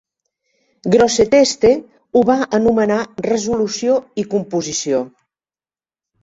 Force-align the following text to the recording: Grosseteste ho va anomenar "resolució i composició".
Grosseteste 0.93 1.69
ho 2.19 2.23
va 2.29 2.37
anomenar 2.59 2.97
"resolució 3.27 3.99
i 4.23 4.25
composició". 4.33 5.05